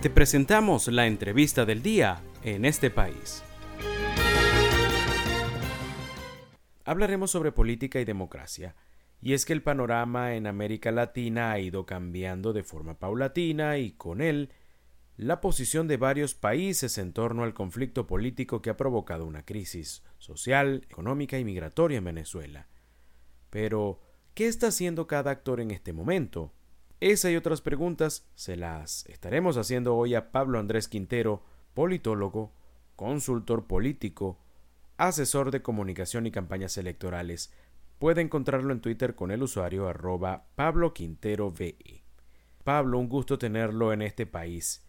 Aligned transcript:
Te 0.00 0.10
presentamos 0.10 0.86
la 0.86 1.08
entrevista 1.08 1.66
del 1.66 1.82
día 1.82 2.22
en 2.44 2.64
este 2.64 2.88
país. 2.88 3.42
Hablaremos 6.84 7.32
sobre 7.32 7.50
política 7.50 7.98
y 7.98 8.04
democracia. 8.04 8.76
Y 9.20 9.32
es 9.32 9.44
que 9.44 9.52
el 9.52 9.64
panorama 9.64 10.36
en 10.36 10.46
América 10.46 10.92
Latina 10.92 11.50
ha 11.50 11.58
ido 11.58 11.84
cambiando 11.84 12.52
de 12.52 12.62
forma 12.62 13.00
paulatina 13.00 13.78
y 13.78 13.90
con 13.90 14.20
él 14.20 14.52
la 15.16 15.40
posición 15.40 15.88
de 15.88 15.96
varios 15.96 16.36
países 16.36 16.96
en 16.98 17.12
torno 17.12 17.42
al 17.42 17.52
conflicto 17.52 18.06
político 18.06 18.62
que 18.62 18.70
ha 18.70 18.76
provocado 18.76 19.26
una 19.26 19.44
crisis 19.44 20.04
social, 20.18 20.86
económica 20.88 21.40
y 21.40 21.44
migratoria 21.44 21.98
en 21.98 22.04
Venezuela. 22.04 22.68
Pero, 23.50 24.00
¿qué 24.34 24.46
está 24.46 24.68
haciendo 24.68 25.08
cada 25.08 25.32
actor 25.32 25.60
en 25.60 25.72
este 25.72 25.92
momento? 25.92 26.54
Esa 27.00 27.30
y 27.30 27.36
otras 27.36 27.60
preguntas 27.60 28.26
se 28.34 28.56
las 28.56 29.06
estaremos 29.06 29.56
haciendo 29.56 29.94
hoy 29.96 30.16
a 30.16 30.32
Pablo 30.32 30.58
Andrés 30.58 30.88
Quintero, 30.88 31.44
politólogo, 31.72 32.52
consultor 32.96 33.68
político, 33.68 34.40
asesor 34.96 35.52
de 35.52 35.62
comunicación 35.62 36.26
y 36.26 36.32
campañas 36.32 36.76
electorales. 36.76 37.52
Puede 38.00 38.20
encontrarlo 38.22 38.72
en 38.72 38.80
Twitter 38.80 39.14
con 39.14 39.30
el 39.30 39.44
usuario 39.44 39.86
arroba 39.86 40.46
Pablo 40.56 40.92
Quintero 40.92 41.52
VE. 41.52 42.02
Pablo, 42.64 42.98
un 42.98 43.08
gusto 43.08 43.38
tenerlo 43.38 43.92
en 43.92 44.02
este 44.02 44.26
país. 44.26 44.84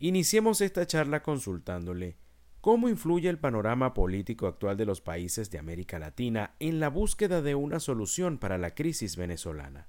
Iniciemos 0.00 0.60
esta 0.62 0.84
charla 0.84 1.22
consultándole 1.22 2.16
cómo 2.60 2.88
influye 2.88 3.28
el 3.28 3.38
panorama 3.38 3.94
político 3.94 4.48
actual 4.48 4.76
de 4.76 4.84
los 4.84 5.00
países 5.00 5.48
de 5.52 5.60
América 5.60 6.00
Latina 6.00 6.56
en 6.58 6.80
la 6.80 6.88
búsqueda 6.88 7.40
de 7.40 7.54
una 7.54 7.78
solución 7.78 8.38
para 8.38 8.58
la 8.58 8.74
crisis 8.74 9.16
venezolana. 9.16 9.86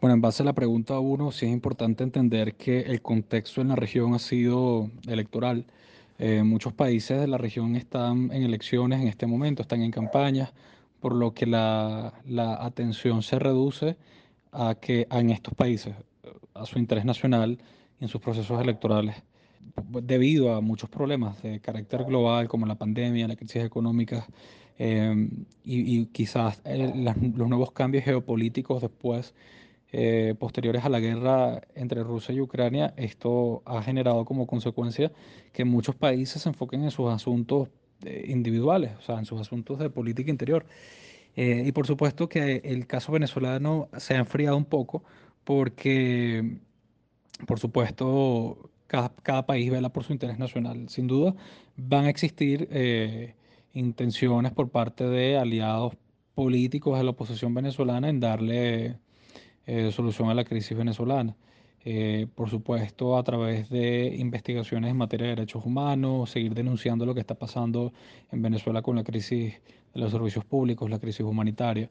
Bueno, 0.00 0.14
en 0.14 0.20
base 0.20 0.44
a 0.44 0.46
la 0.46 0.52
pregunta 0.52 1.00
uno, 1.00 1.32
sí 1.32 1.46
es 1.46 1.52
importante 1.52 2.04
entender 2.04 2.54
que 2.54 2.82
el 2.82 3.02
contexto 3.02 3.60
en 3.60 3.68
la 3.68 3.74
región 3.74 4.14
ha 4.14 4.20
sido 4.20 4.92
electoral. 5.08 5.66
Eh, 6.20 6.44
muchos 6.44 6.72
países 6.72 7.20
de 7.20 7.26
la 7.26 7.36
región 7.36 7.74
están 7.74 8.30
en 8.32 8.44
elecciones 8.44 9.00
en 9.00 9.08
este 9.08 9.26
momento, 9.26 9.62
están 9.62 9.82
en 9.82 9.90
campañas, 9.90 10.52
por 11.00 11.16
lo 11.16 11.34
que 11.34 11.46
la, 11.46 12.12
atención 12.60 13.22
se 13.22 13.40
reduce 13.40 13.96
a 14.52 14.76
que 14.80 15.08
en 15.10 15.30
estos 15.30 15.54
países, 15.54 15.96
a 16.54 16.64
su 16.64 16.78
interés 16.78 17.04
nacional 17.04 17.58
en 18.00 18.06
sus 18.06 18.20
procesos 18.20 18.60
electorales 18.60 19.16
debido 20.02 20.54
a 20.54 20.60
muchos 20.60 20.88
problemas 20.90 21.42
de 21.42 21.60
carácter 21.60 22.04
global 22.04 22.46
como 22.48 22.66
la 22.66 22.76
pandemia, 22.76 23.26
la 23.26 23.36
crisis 23.36 23.64
económica 23.64 24.26
eh, 24.78 25.28
y, 25.64 26.06
quizás 26.06 26.62
los 26.64 27.48
nuevos 27.48 27.72
cambios 27.72 28.04
geopolíticos 28.04 28.80
después, 28.80 29.34
eh, 29.92 30.34
posteriores 30.38 30.84
a 30.84 30.88
la 30.88 31.00
guerra 31.00 31.62
entre 31.74 32.02
Rusia 32.02 32.34
y 32.34 32.40
Ucrania, 32.40 32.94
esto 32.96 33.62
ha 33.66 33.82
generado 33.82 34.24
como 34.24 34.46
consecuencia 34.46 35.12
que 35.52 35.64
muchos 35.64 35.96
países 35.96 36.42
se 36.42 36.48
enfoquen 36.48 36.84
en 36.84 36.90
sus 36.90 37.10
asuntos 37.10 37.68
eh, 38.04 38.26
individuales, 38.28 38.92
o 38.98 39.02
sea, 39.02 39.18
en 39.18 39.24
sus 39.24 39.40
asuntos 39.40 39.78
de 39.78 39.90
política 39.90 40.30
interior. 40.30 40.66
y 41.36 41.72
por 41.72 41.86
supuesto 41.86 42.28
que 42.28 42.62
el 42.64 42.86
caso 42.86 43.12
venezolano 43.12 43.88
se 43.96 44.14
ha 44.14 44.18
enfriado 44.18 44.56
un 44.56 44.64
poco 44.64 45.04
porque 45.44 46.58
por 47.46 47.58
supuesto, 47.60 48.70
cada, 48.86 49.46
país 49.46 49.70
vela 49.70 49.90
por 49.90 50.04
su 50.04 50.12
interés 50.12 50.38
nacional. 50.38 50.88
Sin 50.88 51.06
duda, 51.06 51.34
van 51.76 52.06
a 52.06 52.10
existir 52.10 52.68
eh, 52.70 53.34
intenciones 53.72 54.52
por 54.52 54.70
parte 54.70 55.04
de 55.04 55.36
aliados 55.38 55.94
políticos 56.34 56.98
de 56.98 57.04
la 57.04 57.10
oposición 57.10 57.54
venezolana 57.54 58.08
en 58.08 58.20
darle 58.20 58.98
eh, 59.68 59.92
solución 59.92 60.30
a 60.30 60.34
la 60.34 60.44
crisis 60.44 60.74
venezolana. 60.74 61.36
Eh, 61.84 62.26
por 62.34 62.48
supuesto, 62.48 63.18
a 63.18 63.22
través 63.22 63.68
de 63.68 64.16
investigaciones 64.18 64.90
en 64.90 64.96
materia 64.96 65.26
de 65.26 65.36
derechos 65.36 65.62
humanos, 65.64 66.30
seguir 66.30 66.54
denunciando 66.54 67.04
lo 67.04 67.12
que 67.12 67.20
está 67.20 67.34
pasando 67.34 67.92
en 68.32 68.40
Venezuela 68.40 68.80
con 68.80 68.96
la 68.96 69.04
crisis 69.04 69.60
de 69.92 70.00
los 70.00 70.10
servicios 70.10 70.46
públicos, 70.46 70.88
la 70.88 70.98
crisis 70.98 71.20
humanitaria. 71.20 71.90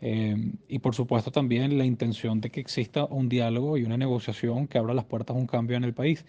Em, 0.00 0.54
y 0.66 0.80
por 0.80 0.96
supuesto 0.96 1.30
también 1.30 1.78
la 1.78 1.84
intención 1.84 2.40
de 2.40 2.50
que 2.50 2.58
exista 2.58 3.04
un 3.04 3.28
diálogo 3.28 3.78
y 3.78 3.84
una 3.84 3.96
negociación 3.96 4.66
que 4.66 4.78
abra 4.78 4.92
las 4.92 5.04
puertas 5.04 5.36
a 5.36 5.38
un 5.38 5.46
cambio 5.46 5.76
en 5.76 5.84
el 5.84 5.94
país. 5.94 6.24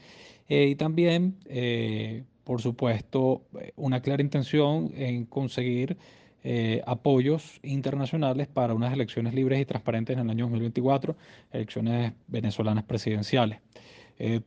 Eh, 0.48 0.68
y 0.68 0.76
también, 0.76 1.38
eh, 1.46 2.24
por 2.44 2.62
supuesto, 2.62 3.42
una 3.76 4.00
clara 4.02 4.22
intención 4.22 4.92
en 4.96 5.26
conseguir 5.26 5.98
eh, 6.44 6.82
apoyos 6.86 7.60
internacionales 7.64 8.48
para 8.48 8.74
unas 8.74 8.94
elecciones 8.94 9.34
libres 9.34 9.62
y 9.62 9.66
transparentes 9.66 10.16
en 10.16 10.24
el 10.24 10.30
año 10.30 10.46
2024, 10.46 11.16
elecciones 11.52 12.14
venezolanas 12.28 12.84
presidenciales. 12.84 13.60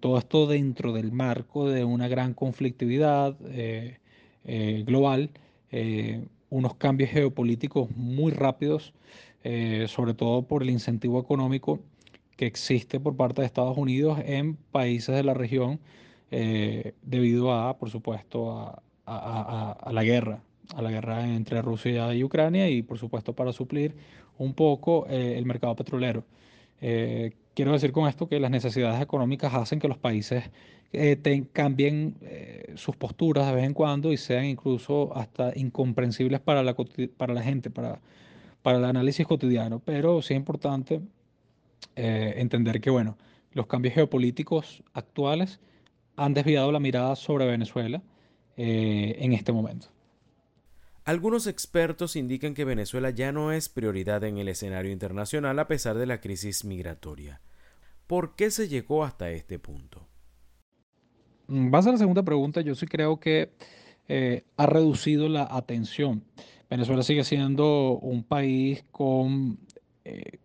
todo 0.01 0.19
esto 0.19 0.47
dentro 0.47 0.93
del 0.93 1.13
marco 1.13 1.69
de 1.69 1.85
una 1.85 2.09
gran 2.09 2.35
conflictividad 2.35 3.37
global 4.87 5.31
unos 6.51 6.75
cambios 6.75 7.11
geopolíticos 7.11 7.91
muy 7.97 8.33
rápidos, 8.33 8.93
eh, 9.45 9.87
sobre 9.89 10.15
todo 10.15 10.43
por 10.43 10.63
el 10.63 10.71
incentivo 10.71 11.21
económico 11.21 11.81
que 12.37 12.47
existe 12.47 13.01
por 13.01 13.17
parte 13.17 13.41
de 13.41 13.47
Estados 13.47 13.77
Unidos 13.77 14.19
en 14.25 14.57
países 14.57 15.15
de 15.15 15.23
la 15.23 15.35
región 15.35 15.81
eh, 16.31 16.95
debido 17.03 17.53
a, 17.53 17.79
por 17.79 17.91
supuesto, 17.91 18.81
a, 19.07 19.93
la 19.93 20.03
guerra, 20.03 20.43
a 20.75 20.83
la 20.83 20.91
guerra 20.91 21.27
entre 21.27 21.63
Rusia 21.63 22.15
y 22.15 22.25
Ucrania 22.25 22.69
y, 22.69 22.83
por 22.83 22.99
supuesto, 22.99 23.33
para 23.35 23.53
suplir 23.53 23.97
un 24.39 24.55
poco 24.55 25.07
eh, 25.09 25.35
el 25.37 25.47
mercado 25.47 25.75
petrolero. 25.77 26.25
quiero 27.55 27.73
decir 27.73 27.93
con 27.93 28.07
esto 28.09 28.29
que 28.29 28.39
las 28.39 28.51
necesidades 28.51 29.01
económicas 29.01 29.55
hacen 29.55 29.79
que 29.79 29.89
los 29.89 29.99
países 29.99 30.51
eh, 30.93 31.47
cambien 31.53 32.17
eh, 32.23 32.73
sus 32.77 32.97
posturas 32.97 33.47
de 33.47 33.55
vez 33.55 33.65
en 33.65 33.75
cuando 33.75 34.13
y 34.13 34.17
sean 34.17 34.47
incluso 34.47 35.15
hasta 35.17 35.53
incomprensibles 35.55 36.41
para 36.41 36.63
la, 36.63 36.75
para 37.17 37.35
la 37.35 37.43
gente, 37.43 37.71
para, 37.71 38.01
para 38.63 38.79
el 38.79 38.85
análisis 38.85 39.27
cotidiano. 39.27 39.81
Pero 39.81 40.23
sí 40.23 40.35
es 40.35 40.39
importante 40.39 41.01
eh, 41.97 42.35
entender 42.39 42.81
que, 42.81 42.91
bueno, 42.91 43.19
los 43.53 43.67
cambios 43.67 43.95
geopolíticos 43.95 44.83
actuales 44.95 45.61
han 46.17 46.35
desviado 46.35 46.73
la 46.73 46.81
mirada 46.81 47.15
sobre 47.17 47.47
Venezuela 47.47 48.03
en 48.57 49.35
este 49.35 49.53
momento. 49.53 49.89
Algunos 51.07 51.47
expertos 51.47 52.17
indican 52.17 52.53
que 52.53 52.65
Venezuela 52.65 53.11
ya 53.11 53.31
no 53.31 53.53
es 53.53 53.69
prioridad 53.69 54.25
en 54.25 54.39
el 54.39 54.49
escenario 54.49 54.91
internacional 54.91 55.57
a 55.61 55.69
pesar 55.69 55.97
de 55.97 56.05
la 56.05 56.21
crisis 56.21 56.65
migratoria. 56.65 57.41
¿Por 58.09 58.35
qué 58.35 58.51
se 58.51 58.67
llegó 58.67 59.05
hasta 59.05 59.31
este 59.31 59.61
punto? 59.61 60.05
Mm, 61.47 61.71
vas 61.71 61.87
a 61.87 61.93
la 61.93 61.99
segunda 61.99 62.25
pregunta, 62.25 62.61
yo 62.61 62.75
sí 62.75 62.89
creo 62.89 63.21
que 63.21 63.53
eh, 64.09 64.43
ha 64.57 64.67
reducido 64.67 65.29
la 65.29 65.47
atención. 65.49 66.25
Venezuela 66.69 67.05
sigue 67.05 67.23
siendo 67.23 68.01
un 68.03 68.25
país 68.25 68.83
con, 68.91 69.61
eh, 70.05 70.41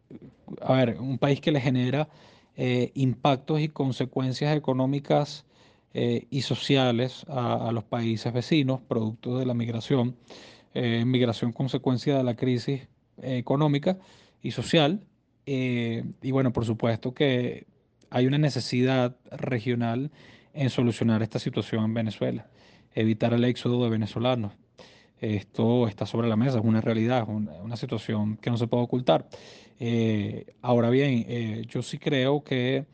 a 0.62 0.74
ver, 0.74 1.00
un 1.00 1.18
país 1.18 1.42
que 1.42 1.52
le 1.52 1.60
genera 1.60 2.08
eh, 2.56 2.92
impactos 2.94 3.62
y 3.62 3.70
consecuencias 3.70 4.56
económicas 4.56 5.44
y 5.94 6.42
sociales 6.42 7.26
a, 7.28 7.68
a, 7.68 7.72
los 7.74 7.84
países 7.84 8.32
vecinos, 8.32 8.80
producto 8.88 9.38
de 9.38 9.46
la 9.46 9.54
migración, 9.54 10.16
migración 10.74 11.52
consecuencia 11.52 12.18
de 12.18 12.24
la 12.24 12.36
crisis 12.36 12.88
económica 13.22 13.98
y 14.42 14.52
social. 14.52 15.02
y 15.46 16.32
bueno, 16.32 16.54
por 16.54 16.66
supuesto 16.66 17.14
que 17.14 17.66
hay 18.10 18.28
una 18.28 18.38
necesidad 18.38 19.16
regional 19.32 20.12
en 20.54 20.70
solucionar 20.70 21.24
esta 21.24 21.40
situación 21.40 21.86
en 21.86 21.94
Venezuela, 21.94 22.48
evitar 22.94 23.34
el 23.34 23.44
éxodo 23.46 23.84
de 23.84 23.90
venezolanos. 23.90 24.54
Esto 25.20 25.88
está 25.88 26.06
sobre 26.06 26.28
la 26.28 26.36
mesa, 26.36 26.58
es 26.58 26.66
una 26.66 26.82
realidad, 26.82 27.24
es 27.24 27.30
una, 27.30 27.78
situación 27.78 28.38
que 28.38 28.50
no 28.50 28.58
se 28.58 28.68
puede 28.68 28.84
ocultar. 28.84 29.30
Eh, 29.80 30.46
ahora 30.62 30.90
bien, 30.90 31.26
eh, 31.28 31.64
yo 31.68 31.82
sí 31.84 32.00
creo 32.00 32.44
que 32.44 32.86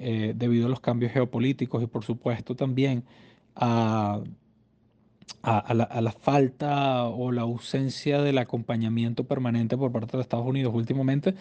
eh, 0.00 0.32
debido 0.34 0.66
a 0.66 0.70
los 0.70 0.80
cambios 0.80 1.12
geopolíticos 1.12 1.82
y 1.82 1.86
por 1.86 2.04
supuesto 2.04 2.56
también 2.56 3.04
a, 3.54 4.20
a, 5.42 5.74
la, 5.74 6.12
falta 6.12 7.04
o 7.04 7.30
la 7.30 7.42
ausencia 7.42 8.20
del 8.22 8.38
acompañamiento 8.38 9.24
permanente 9.24 9.76
por 9.76 9.92
parte 9.92 10.16
de 10.16 10.22
Estados 10.22 10.46
Unidos 10.46 10.72
últimamente, 10.74 11.34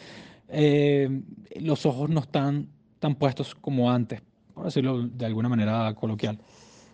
los 1.60 1.86
ojos 1.86 2.10
no 2.10 2.20
están 2.20 2.68
tan 3.00 3.16
puestos 3.16 3.56
como 3.56 3.92
antes 3.92 4.22
por 4.60 4.66
decirlo 4.66 5.08
de 5.08 5.26
alguna 5.26 5.48
manera 5.48 5.96
coloquial. 5.96 6.38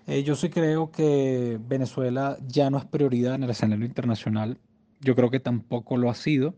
Eh, 0.05 0.21
yo 0.21 0.35
sí 0.35 0.49
creo 0.49 0.91
que 0.91 1.59
Venezuela 1.67 2.37
ya 2.47 2.69
no 2.69 2.77
es 2.77 2.85
prioridad 2.85 3.33
en 3.33 3.41
el 3.41 3.49
escenario 3.49 3.87
internacional. 3.87 4.59
Yo 5.01 5.15
creo 5.15 5.31
que 5.31 5.39
tampoco 5.39 5.97
lo 5.97 6.11
ha 6.11 6.13
sido. 6.13 6.53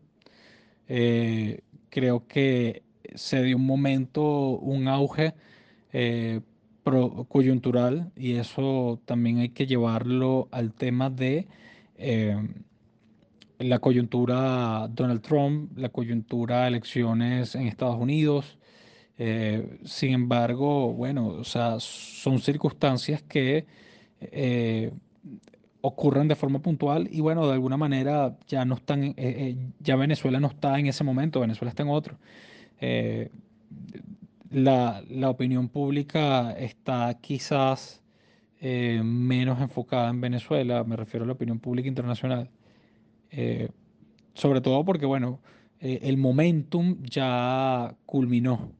Eh, 0.89 1.61
creo 1.89 2.27
que 2.27 2.83
se 3.15 3.43
dio 3.43 3.57
un 3.57 3.65
momento, 3.65 4.23
un 4.59 4.87
auge 4.87 5.33
eh, 5.93 6.41
coyuntural 7.27 8.11
y 8.15 8.35
eso 8.35 8.99
también 9.05 9.39
hay 9.39 9.49
que 9.49 9.67
llevarlo 9.67 10.47
al 10.51 10.73
tema 10.73 11.09
de 11.09 11.47
la 13.59 13.79
coyuntura 13.79 14.87
Donald 14.89 15.21
Trump, 15.21 15.77
la 15.77 15.89
coyuntura 15.89 16.67
elecciones 16.67 17.55
en 17.55 17.67
Estados 17.67 17.97
Unidos, 17.99 18.57
Eh, 19.19 19.79
sin 19.83 20.13
embargo, 20.13 20.93
bueno, 20.93 21.27
o 21.29 21.43
sea, 21.43 21.79
son 21.79 22.39
circunstancias 22.39 23.23
que 23.23 23.65
eh, 24.21 24.91
ocurren 25.81 26.27
de 26.27 26.35
forma 26.35 26.59
puntual 26.59 27.07
y 27.11 27.21
bueno, 27.21 27.47
de 27.47 27.53
alguna 27.53 27.77
manera 27.77 28.37
ya 28.47 28.63
no 28.65 28.75
están, 28.75 29.15
ya 29.79 29.95
Venezuela 29.95 30.39
no 30.39 30.47
está 30.47 30.77
en 30.79 30.87
ese 30.87 31.03
momento, 31.03 31.39
Venezuela 31.39 31.69
está 31.69 31.83
en 31.83 31.89
otro. 31.89 32.17
La, 34.49 35.03
la, 35.09 35.29
opinión 35.29 35.67
pública 35.67 36.51
está 36.51 37.17
quizás 37.21 38.01
menos 38.61 39.59
enfocada 39.61 40.09
en 40.09 40.21
Venezuela, 40.21 40.83
me 40.83 40.95
refiero 40.95 41.23
a 41.23 41.27
la 41.27 41.33
opinión 41.33 41.59
pública 41.59 41.87
internacional. 41.87 42.49
sobre 44.33 44.61
todo 44.61 44.85
porque, 44.85 45.05
bueno, 45.05 45.39
eh, 45.79 45.99
el 46.03 46.17
momentum 46.17 46.97
ya 47.03 47.95
culminó. 48.05 48.71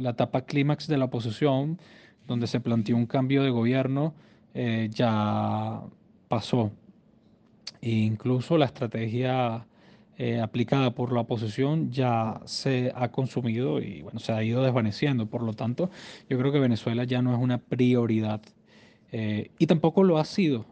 La 0.00 0.10
etapa 0.10 0.42
clímax 0.42 0.86
de 0.86 0.98
la 0.98 1.06
oposición, 1.06 1.80
donde 2.26 2.46
se 2.46 2.60
planteó 2.60 2.96
un 2.96 3.06
cambio 3.06 3.42
de 3.42 3.50
gobierno, 3.50 4.14
eh, 4.54 4.88
ya 4.92 5.80
pasó. 6.28 6.72
E 7.80 7.90
incluso 7.90 8.58
la 8.58 8.66
estrategia 8.66 9.66
eh, 10.20 10.40
aplicada 10.40 10.90
por 10.92 11.12
la 11.12 11.20
oposición 11.20 11.90
ya 11.90 12.40
se 12.44 12.92
ha 12.94 13.10
consumido 13.10 13.80
y 13.80 14.02
bueno, 14.02 14.20
se 14.20 14.32
ha 14.32 14.42
ido 14.42 14.62
desvaneciendo. 14.62 15.26
Por 15.26 15.42
lo 15.42 15.54
tanto, 15.54 15.90
yo 16.28 16.38
creo 16.38 16.52
que 16.52 16.58
Venezuela 16.58 17.04
ya 17.04 17.22
no 17.22 17.34
es 17.34 17.40
una 17.40 17.58
prioridad. 17.58 18.40
y 19.12 19.66
tampoco 19.66 20.04
lo 20.04 20.18
ha 20.18 20.24
sido, 20.24 20.66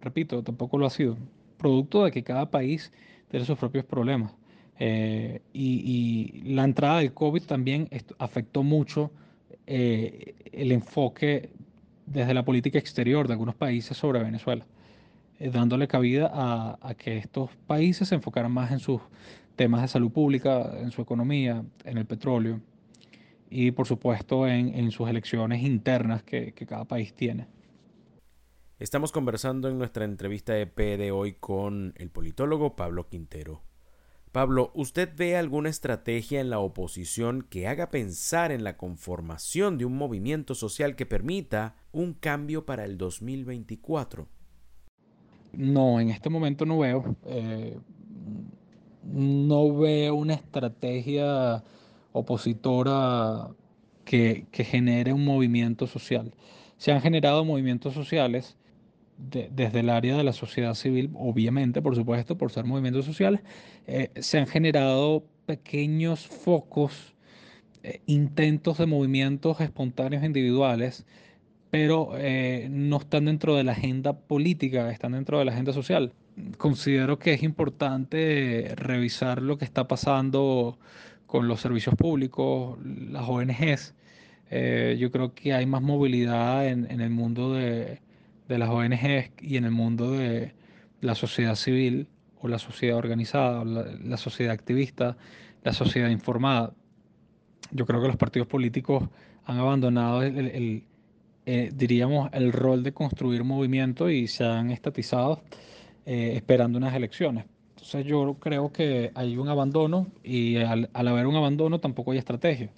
repito, 0.00 0.42
tampoco 0.42 0.78
lo 0.78 0.86
ha 0.86 0.90
sido. 0.90 1.16
Producto 1.58 2.04
de 2.04 2.12
que 2.12 2.22
cada 2.22 2.50
país 2.50 2.92
tiene 3.28 3.44
sus 3.46 3.58
propios 3.58 3.84
problemas. 3.84 4.32
Eh, 4.84 5.40
y, 5.52 6.42
la 6.44 6.64
entrada 6.64 6.98
del 6.98 7.14
COVID 7.14 7.42
también 7.44 7.88
afectó 8.18 8.64
mucho 8.64 9.12
eh, 9.66 10.34
el 10.52 10.72
enfoque 10.72 11.50
desde 12.06 12.34
la 12.34 12.44
política 12.44 12.80
exterior 12.80 13.28
de 13.28 13.34
algunos 13.34 13.54
países 13.54 13.96
sobre 13.96 14.22
Venezuela, 14.22 14.66
eh, 15.42 15.50
dándole 15.50 15.88
cabida 15.88 16.30
a, 16.32 16.94
que 16.94 17.18
estos 17.18 17.50
países 17.66 18.06
se 18.06 18.14
enfocaran 18.14 18.52
más 18.52 18.70
en 18.70 18.78
sus 18.78 19.00
temas 19.56 19.82
de 19.82 19.88
salud 19.88 20.12
pública, 20.12 20.78
en 20.78 20.92
su 20.92 21.02
economía, 21.02 21.64
en 21.84 21.98
el 21.98 22.06
petróleo 22.06 22.60
y 23.50 23.72
por 23.72 23.88
supuesto 23.88 24.46
en, 24.46 24.88
sus 24.92 25.08
elecciones 25.08 25.64
internas 25.64 26.22
que, 26.22 26.52
que 26.52 26.64
cada 26.64 26.84
país 26.84 27.12
tiene. 27.14 27.48
Estamos 28.78 29.10
conversando 29.10 29.68
en 29.68 29.78
nuestra 29.78 30.04
entrevista 30.04 30.56
EP 30.56 30.76
de 30.76 31.10
hoy 31.10 31.32
con 31.32 31.92
el 31.96 32.10
politólogo 32.10 32.76
Pablo 32.76 33.08
Quintero. 33.08 33.62
Pablo, 34.30 34.70
¿usted 34.74 35.10
ve 35.16 35.36
alguna 35.36 35.70
estrategia 35.70 36.40
en 36.40 36.50
la 36.50 36.60
oposición 36.60 37.42
que 37.42 37.66
haga 37.66 37.90
pensar 37.90 38.52
en 38.52 38.62
la 38.62 38.76
conformación 38.76 39.76
de 39.76 39.86
un 39.86 39.96
movimiento 39.96 40.54
social 40.54 40.94
que 40.94 41.04
permita 41.04 41.74
un 41.90 42.14
cambio 42.14 42.64
para 42.64 42.84
el 42.84 42.96
2024? 42.96 44.28
No, 45.52 46.00
en 46.00 46.10
este 46.10 46.30
momento 46.30 46.64
no 46.66 46.78
veo. 46.78 47.16
Eh, 47.26 47.78
no 49.04 49.76
veo 49.76 50.14
una 50.14 50.34
estrategia 50.34 51.62
opositora 52.12 53.48
que, 54.04 54.46
que 54.50 54.64
genere 54.64 55.12
un 55.12 55.24
movimiento 55.24 55.86
social. 55.86 56.34
Se 56.76 56.92
han 56.92 57.00
generado 57.00 57.44
movimientos 57.44 57.94
sociales 57.94 58.56
desde 59.18 59.80
el 59.80 59.90
área 59.90 60.16
de 60.16 60.24
la 60.24 60.32
sociedad 60.32 60.74
civil, 60.74 61.10
obviamente, 61.14 61.82
por 61.82 61.94
supuesto, 61.94 62.36
por 62.36 62.50
ser 62.50 62.64
movimientos 62.64 63.04
sociales, 63.04 63.40
eh, 63.86 64.10
se 64.16 64.38
han 64.38 64.46
generado 64.46 65.24
pequeños 65.46 66.26
focos, 66.26 67.14
eh, 67.82 68.00
intentos 68.06 68.78
de 68.78 68.86
movimientos 68.86 69.60
espontáneos 69.60 70.24
individuales, 70.24 71.06
pero 71.72 72.12
eh, 72.16 72.68
no 72.70 72.98
están 72.98 73.24
dentro 73.24 73.56
de 73.56 73.64
la 73.64 73.72
agenda 73.72 74.12
política, 74.12 74.92
están 74.92 75.12
dentro 75.12 75.40
de 75.40 75.46
la 75.46 75.50
agenda 75.52 75.72
social. 75.72 76.12
Considero 76.56 77.18
que 77.18 77.32
es 77.32 77.42
importante 77.42 78.72
revisar 78.76 79.42
lo 79.42 79.58
que 79.58 79.64
está 79.64 79.88
pasando 79.88 80.78
con 81.26 81.48
los 81.48 81.60
servicios 81.60 81.96
públicos, 81.96 82.78
las 82.84 83.28
ONGs. 83.28 83.94
yo 84.98 85.10
creo 85.10 85.34
que 85.34 85.54
hay 85.54 85.66
más 85.66 85.82
movilidad 85.82 86.68
en 86.68 87.00
el 87.00 87.10
mundo 87.10 87.54
de, 87.54 88.00
de 88.52 88.58
las 88.58 88.68
ONGs 88.68 89.30
y 89.40 89.56
en 89.56 89.64
el 89.64 89.70
mundo 89.70 90.12
de 90.12 90.52
la 91.00 91.14
sociedad 91.14 91.54
civil 91.54 92.06
o 92.40 92.48
la 92.48 92.58
sociedad 92.58 92.96
organizada, 92.96 93.64
la, 93.64 94.16
sociedad 94.16 94.52
activista, 94.52 95.16
la 95.62 95.72
sociedad 95.72 96.10
informada. 96.10 96.72
Yo 97.70 97.86
creo 97.86 98.00
que 98.02 98.08
los 98.08 98.16
partidos 98.16 98.48
políticos 98.48 99.04
han 99.44 99.58
abandonado 99.58 100.22
el, 100.22 100.84
eh, 101.46 101.70
diríamos, 101.74 102.30
el 102.32 102.52
rol 102.52 102.82
de 102.82 102.92
construir 102.92 103.44
movimiento 103.44 104.10
y 104.10 104.28
se 104.28 104.44
han 104.44 104.70
estatizado 104.70 105.42
eh, 106.06 106.32
esperando 106.36 106.78
unas 106.78 106.94
elecciones. 106.94 107.46
Entonces 107.70 108.06
yo 108.06 108.34
creo 108.40 108.72
que 108.72 109.10
hay 109.14 109.36
un 109.36 109.48
abandono 109.48 110.06
y 110.22 110.56
al 110.56 110.88
haber 110.94 111.26
un 111.26 111.36
abandono 111.36 111.80
tampoco 111.80 112.12
hay 112.12 112.18
estrategia. 112.18 112.70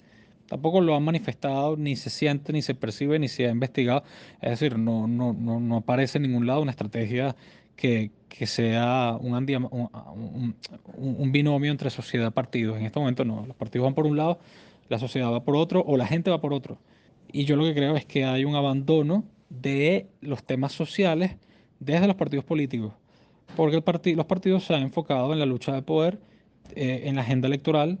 Tampoco 0.47 0.79
lo 0.81 0.95
han 0.95 1.03
manifestado, 1.03 1.75
ni 1.75 1.95
se 1.95 2.09
siente, 2.09 2.53
ni 2.53 2.61
se 2.61 2.75
percibe, 2.75 3.17
ni 3.17 3.27
se 3.27 3.47
ha 3.47 3.51
investigado. 3.51 4.03
Es 4.41 4.51
decir, 4.51 4.77
no, 4.77 5.07
no, 5.07 5.33
no, 5.33 5.59
no 5.59 5.77
aparece 5.77 6.19
en 6.19 6.23
ningún 6.23 6.45
lado 6.45 6.61
una 6.61 6.71
estrategia 6.71 7.35
que, 7.75 8.11
que 8.29 8.45
sea 8.45 9.17
un, 9.19 9.33
un, 9.33 10.55
un, 10.97 11.31
binomio 11.31 11.71
entre 11.71 11.89
sociedad 11.89 12.27
y 12.27 12.31
partidos. 12.31 12.77
En 12.77 12.85
este 12.85 12.99
momento 12.99 13.25
no. 13.25 13.45
Los 13.47 13.55
partidos 13.55 13.85
van 13.85 13.95
por 13.95 14.05
un 14.05 14.17
lado, 14.17 14.39
la 14.87 14.99
sociedad 14.99 15.31
va 15.31 15.43
por 15.43 15.55
otro 15.55 15.83
o 15.85 15.97
la 15.97 16.05
gente 16.05 16.29
va 16.29 16.39
por 16.39 16.53
otro. 16.53 16.77
Y 17.35 17.43
yo 17.43 17.57
lo 17.57 17.65
que 17.65 17.75
creo 17.75 17.97
es 17.97 18.05
que 18.05 18.23
hay 18.23 18.45
un 18.45 18.55
abandono 18.55 19.25
de 19.49 20.07
los 20.21 20.45
temas 20.45 20.71
sociales 20.71 21.35
desde 21.81 22.07
los 22.07 22.15
partidos 22.15 22.45
políticos. 22.45 22.93
Porque 23.57 23.75
el 23.75 24.15
los 24.15 24.25
partidos 24.25 24.63
se 24.63 24.73
han 24.73 24.83
enfocado 24.83 25.33
en 25.33 25.39
la 25.39 25.45
lucha 25.45 25.73
de 25.73 25.81
poder, 25.81 26.17
eh, 26.77 27.01
en 27.03 27.17
la 27.17 27.23
agenda 27.23 27.49
electoral 27.49 27.99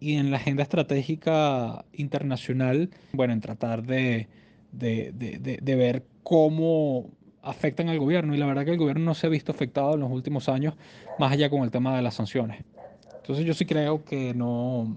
y 0.00 0.14
en 0.14 0.30
la 0.30 0.38
agenda 0.38 0.62
estratégica 0.62 1.84
internacional, 1.92 2.88
bueno, 3.12 3.34
en 3.34 3.42
tratar 3.42 3.82
de, 3.82 4.28
de, 4.72 5.12
de, 5.12 5.58
de, 5.60 5.76
ver 5.76 6.06
cómo 6.22 7.10
afectan 7.42 7.90
al 7.90 7.98
gobierno. 7.98 8.34
Y 8.34 8.38
la 8.38 8.46
verdad 8.46 8.64
que 8.64 8.70
el 8.70 8.78
gobierno 8.78 9.04
no 9.04 9.14
se 9.14 9.26
ha 9.26 9.30
visto 9.30 9.52
afectado 9.52 9.92
en 9.92 10.00
los 10.00 10.10
últimos 10.10 10.48
años, 10.48 10.72
más 11.18 11.32
allá 11.32 11.50
con 11.50 11.64
el 11.64 11.70
tema 11.70 11.94
de 11.94 12.00
las 12.00 12.14
sanciones. 12.14 12.64
Entonces 13.18 13.44
yo 13.44 13.52
sí 13.52 13.66
creo 13.66 14.06
que 14.06 14.32
no, 14.32 14.96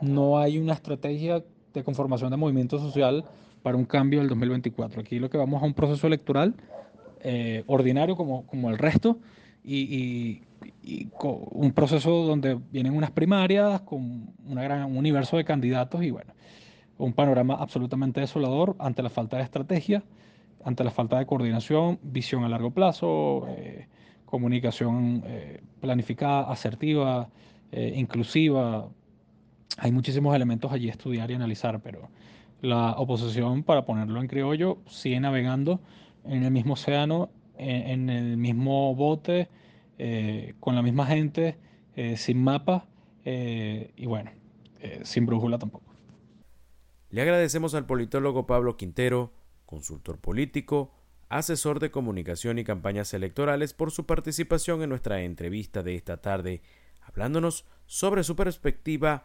no 0.00 0.38
hay 0.38 0.58
una 0.58 0.74
estrategia 0.74 1.42
de 1.72 1.84
conformación 1.84 2.30
de 2.30 2.36
movimiento 2.36 2.78
social 2.78 3.24
para 3.62 3.76
un 3.76 3.84
cambio 3.84 4.20
del 4.20 4.28
2024. 4.28 5.00
Aquí 5.00 5.18
lo 5.18 5.30
que 5.30 5.38
vamos 5.38 5.62
a 5.62 5.66
un 5.66 5.74
proceso 5.74 6.06
electoral 6.06 6.54
eh, 7.24 7.62
ordinario 7.66 8.16
como, 8.16 8.46
como 8.46 8.70
el 8.70 8.78
resto 8.78 9.18
y, 9.64 10.42
un 11.20 11.72
proceso 11.72 12.24
donde 12.24 12.58
vienen 12.72 12.96
unas 12.96 13.10
primarias 13.12 13.80
con 13.82 14.30
una 14.46 14.62
gran, 14.62 14.84
un 14.84 14.96
universo 14.96 15.36
de 15.36 15.44
candidatos 15.44 16.02
y 16.02 16.10
bueno, 16.10 16.32
un 16.98 17.12
panorama 17.12 17.54
absolutamente 17.54 18.20
desolador 18.20 18.74
ante 18.78 19.02
la 19.02 19.08
falta 19.08 19.36
de 19.36 19.44
estrategia, 19.44 20.02
ante 20.64 20.82
la 20.82 20.90
falta 20.90 21.18
de 21.18 21.26
coordinación, 21.26 21.98
visión 22.02 22.44
a 22.44 22.48
largo 22.48 22.70
plazo, 22.72 23.46
eh, 23.50 23.86
comunicación 24.24 25.22
eh, 25.26 25.62
planificada, 25.80 26.50
asertiva, 26.50 27.28
inclusiva. 27.72 28.88
Hay 29.78 29.92
muchísimos 29.92 30.34
elementos 30.34 30.72
allí 30.72 30.88
estudiar 30.88 31.30
y 31.30 31.34
analizar, 31.34 31.80
pero 31.80 32.08
la 32.60 32.92
oposición, 32.92 33.62
para 33.62 33.84
ponerlo 33.84 34.20
en 34.20 34.28
criollo, 34.28 34.78
sigue 34.86 35.18
navegando 35.20 35.80
en 36.24 36.44
el 36.44 36.50
mismo 36.50 36.74
océano 36.74 37.30
en, 37.58 38.10
el 38.10 38.36
mismo 38.36 38.94
bote, 38.94 39.48
eh, 39.98 40.54
con 40.60 40.74
la 40.74 40.82
misma 40.82 41.06
gente, 41.06 41.58
eh, 41.94 42.16
sin 42.16 42.42
mapa 42.42 42.86
eh, 43.24 43.92
y 43.96 44.06
bueno, 44.06 44.30
sin 45.04 45.26
brújula 45.26 45.58
tampoco. 45.58 45.92
Le 47.10 47.22
agradecemos 47.22 47.74
al 47.74 47.86
politólogo 47.86 48.46
Pablo 48.46 48.76
Quintero, 48.76 49.32
consultor 49.64 50.18
político, 50.18 50.92
asesor 51.28 51.78
de 51.78 51.92
comunicación 51.92 52.58
y 52.58 52.64
campañas 52.64 53.14
electorales, 53.14 53.74
por 53.74 53.92
su 53.92 54.06
participación 54.06 54.82
en 54.82 54.88
nuestra 54.88 55.22
entrevista 55.22 55.84
de 55.84 55.94
esta 55.94 56.16
tarde, 56.16 56.62
hablándonos 57.00 57.64
sobre 57.86 58.24
su 58.24 58.34
perspectiva 58.34 59.24